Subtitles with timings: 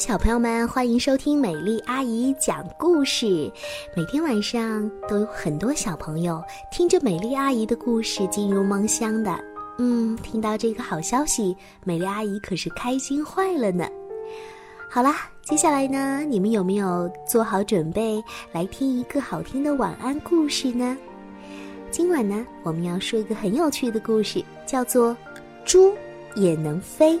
[0.00, 3.52] 小朋友们，欢迎收听美丽阿姨讲故事。
[3.94, 6.42] 每天晚上都有很多小朋友
[6.72, 9.38] 听着美丽阿姨的故事进入梦乡的。
[9.78, 11.54] 嗯，听到这个好消息，
[11.84, 13.86] 美丽阿姨可是开心坏了呢。
[14.88, 20.96] 好啦，接下来呢，你们有没有做好准备来听一个好听的晚安故事呢？
[21.90, 25.10] 今晚呢，我们要说一个很有趣的故事，叫做
[25.62, 25.92] 《猪
[26.34, 27.16] 也能飞》。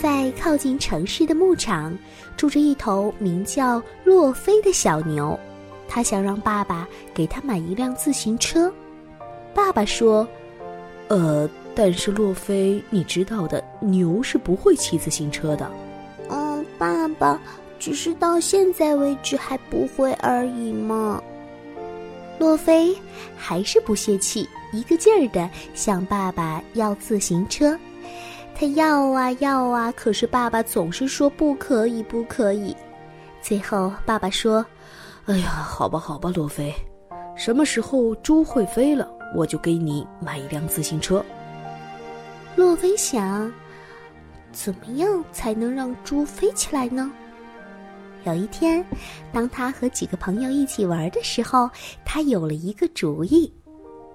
[0.00, 1.94] 在靠近城市的牧场，
[2.34, 5.38] 住着一头名叫洛菲的小牛。
[5.86, 8.72] 他想让爸爸给他买一辆自行车。
[9.52, 10.26] 爸爸说
[11.08, 15.70] ：“呃，但是洛菲，你知道的，牛是不会骑自行车的。
[16.30, 17.38] ”“嗯，爸爸，
[17.78, 21.22] 只是到现在为止还不会而已嘛。”
[22.40, 22.96] 洛菲
[23.36, 27.78] 还是不泄气，一个劲儿的向爸爸要自行车。
[28.60, 32.76] 他要啊要啊，可是爸爸总是说不可以，不可以。
[33.40, 34.62] 最后，爸爸说
[35.24, 36.70] ：“哎呀，好吧，好吧，罗菲，
[37.34, 41.24] 什么时候猪会飞了，我就给你买一辆自行车。”
[42.54, 43.50] 洛菲想，
[44.52, 47.10] 怎么样才能让猪飞起来呢？
[48.24, 48.84] 有一天，
[49.32, 51.70] 当他和几个朋友一起玩的时候，
[52.04, 53.50] 他有了一个主意。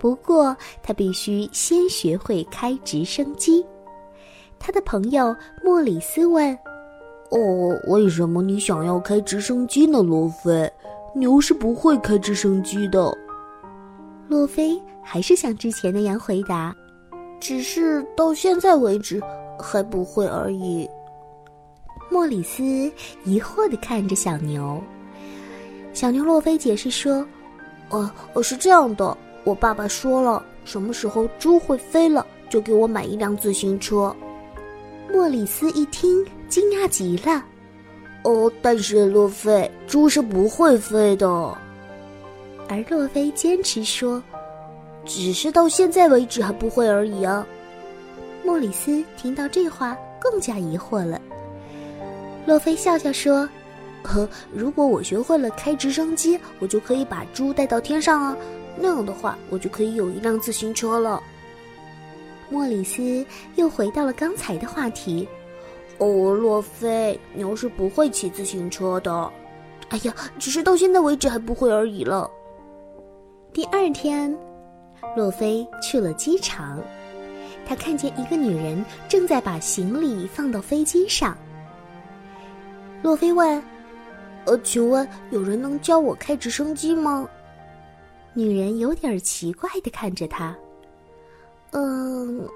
[0.00, 3.64] 不过，他必须先学会开直升机。
[4.64, 6.56] 他的朋友莫里斯问
[7.30, 10.72] ：“哦，为什么你想要开直升机呢，罗菲？
[11.16, 13.12] 牛是不会开直升机的。”
[14.28, 16.74] 洛菲还是像之前那样回答
[17.40, 19.20] ：“只是到现在为止
[19.58, 20.88] 还不会而已。”
[22.08, 22.62] 莫里斯
[23.24, 24.80] 疑惑地看着小牛。
[25.92, 27.26] 小牛洛菲解释说
[27.90, 28.08] ：“哦，
[28.40, 34.14] 是这样的，我爸爸说了，什么时候猪会飞了，就给我买一辆自行车。”
[35.12, 37.44] 莫里斯一听，惊讶极了。
[38.22, 41.28] 哦，但是洛菲，猪是不会飞的。
[42.66, 44.22] 而洛菲坚持说
[45.04, 47.46] ：“只是到现在为止还不会而已啊。”
[48.42, 51.20] 莫里斯听到这话，更加疑惑了。
[52.46, 53.46] 洛菲笑笑说
[54.02, 58.34] ：“呵，如果我学会了开直升机，我就可以把猪带到天上啊。
[58.78, 61.22] 那样的话，我就可以有一辆自行车了。”
[62.52, 63.24] 莫里斯
[63.56, 65.26] 又回到了刚才的话题。
[65.96, 69.32] 哦，洛菲，牛是不会骑自行车的。
[69.88, 72.30] 哎呀，只是到现在为止还不会而已了。
[73.54, 74.36] 第二天，
[75.16, 76.78] 洛菲去了机场，
[77.66, 81.34] 他看见一个女人正在把行李放到飞机上。
[83.02, 83.62] 洛菲问
[84.44, 87.26] ：“呃，请问有人能教我开直升机吗？”
[88.34, 90.54] 女人有点奇怪的看着他。
[91.72, 92.48] 嗯，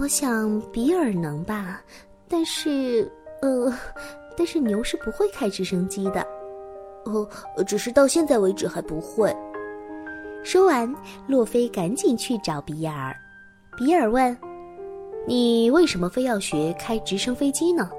[0.00, 1.80] 我想比尔能吧，
[2.28, 3.10] 但是，
[3.42, 3.72] 呃，
[4.36, 6.26] 但是牛是不会开直升机的。
[7.04, 7.28] 哦，
[7.66, 9.34] 只是到现在为止还不会。
[10.42, 10.92] 说完，
[11.26, 13.14] 洛菲赶紧去找比尔。
[13.76, 14.36] 比尔问
[15.28, 17.90] ：“你为什么非要学开直升飞机呢？”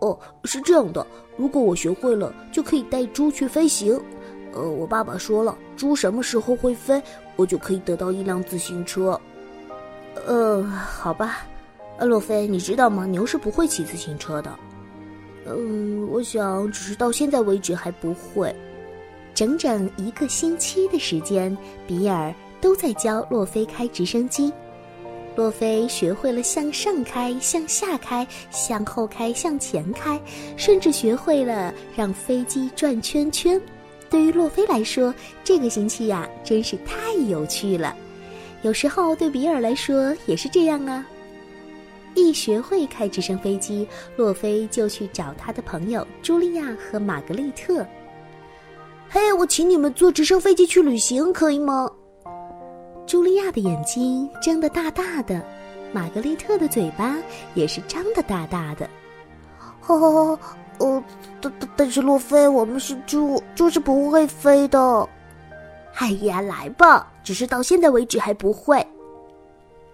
[0.00, 3.98] 哦，是这样的，如果我学会了，就可以带猪去飞行。
[4.52, 7.02] 呃，我爸爸说了，猪什么时候会飞，
[7.36, 9.18] 我就可以得到一辆自行车。
[10.26, 11.46] 呃，好吧，
[11.98, 13.04] 呃，洛菲，你知道吗？
[13.06, 14.50] 牛是不会骑自行车的。
[15.46, 18.54] 嗯，我想只是到现在为止还不会。
[19.34, 24.52] 整整一个星期的时间，比尔都在教洛菲开直升机。
[25.36, 30.18] 洛菲学会了向上开、向下开、向后开、向前开，
[30.56, 33.60] 甚至学会了让飞机转圈圈。
[34.08, 37.96] 对于洛菲来说，这个星期呀，真是太有趣了。
[38.64, 41.04] 有时候对比尔来说也是这样啊。
[42.14, 43.86] 一学会开直升飞机，
[44.16, 47.86] 洛菲就去找他的朋友茱莉亚和玛格丽特。
[49.10, 51.90] 嘿，我请你们坐直升飞机去旅行，可以吗？
[53.06, 55.44] 茱莉亚的眼睛睁得大大的，
[55.92, 57.16] 玛格丽特的嘴巴
[57.52, 58.88] 也是张得大大的。
[59.88, 60.38] 哦，
[60.78, 61.04] 哦，
[61.42, 65.06] 但但但是洛菲，我们是猪，猪是不会飞的。
[65.96, 67.10] 哎呀，来吧！
[67.22, 68.84] 只是到现在为止还不会。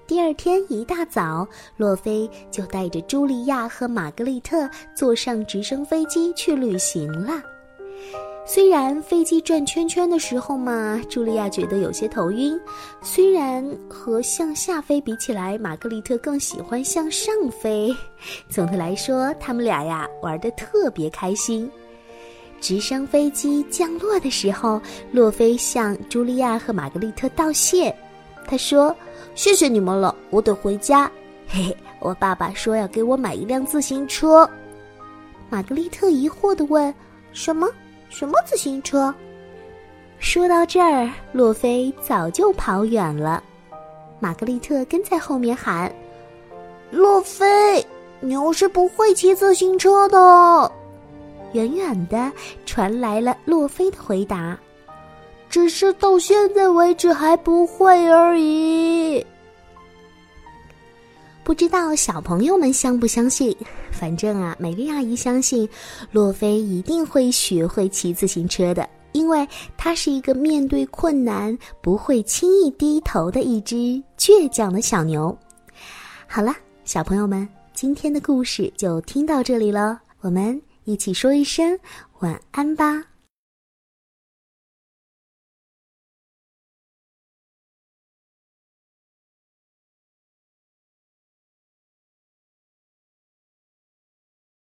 [0.07, 7.41] 第二天一大早，洛菲就带着茱莉亚和玛格丽特坐上直升飞机去旅行了。
[8.45, 12.59] 虽然飞机转圈圈的时候嘛，茱莉亚觉得有些头晕；
[13.03, 17.95] 虽然和向下飞比起来，玛格丽特更喜欢向上飞。
[18.49, 21.71] 总的来说，他们俩呀玩得特别开心。
[22.61, 24.81] 直升飞机降落的时候，
[25.13, 27.95] 洛菲向茱莉亚和玛格丽特道谢。
[28.47, 28.95] 他说
[29.35, 31.11] ：“谢谢你们了，我得回家。”
[31.49, 34.49] 嘿嘿，我爸爸说要给我买一辆自行车。
[35.49, 36.95] 玛格丽特疑惑的问
[37.33, 37.69] ：“什么？
[38.09, 39.13] 什么自行车？”
[40.19, 43.43] 说到这儿，洛菲早就跑远了。
[44.19, 45.91] 玛格丽特跟在后面喊
[46.91, 47.85] ：“洛菲，
[48.21, 50.71] 牛是不会骑自行车的。”
[51.53, 52.31] 远远的
[52.65, 54.59] 传来了洛菲的回答
[55.51, 59.25] ：“只是到现在为止还不会而已。”
[61.43, 63.57] 不知道小朋友们相不相信？
[63.91, 65.69] 反正啊，美丽阿姨相信，
[66.13, 73.75] 洛菲一定会学会骑自行车的，因为她是一个面对困难不会轻易低头的一只
[74.17, 75.37] 倔强的小牛。
[76.29, 76.55] 好了，
[76.85, 81.79] 小朋友们，今天的故事就听到这里了，我们一起说一声
[82.21, 83.10] 晚安吧。